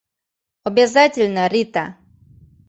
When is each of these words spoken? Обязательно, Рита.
Обязательно, 0.63 1.47
Рита. 1.47 1.95